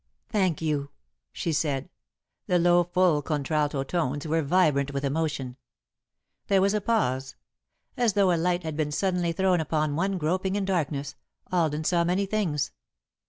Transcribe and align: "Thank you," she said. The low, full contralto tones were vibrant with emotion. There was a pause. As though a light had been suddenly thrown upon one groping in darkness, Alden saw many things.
"Thank 0.29 0.63
you," 0.63 0.89
she 1.31 1.53
said. 1.53 1.87
The 2.47 2.57
low, 2.57 2.83
full 2.85 3.21
contralto 3.21 3.83
tones 3.83 4.25
were 4.25 4.41
vibrant 4.41 4.93
with 4.95 5.05
emotion. 5.05 5.57
There 6.47 6.59
was 6.59 6.73
a 6.73 6.81
pause. 6.81 7.35
As 7.95 8.13
though 8.13 8.33
a 8.33 8.33
light 8.35 8.63
had 8.63 8.75
been 8.75 8.91
suddenly 8.91 9.31
thrown 9.31 9.61
upon 9.61 9.95
one 9.95 10.17
groping 10.17 10.55
in 10.55 10.65
darkness, 10.65 11.13
Alden 11.51 11.83
saw 11.83 12.03
many 12.03 12.25
things. 12.25 12.71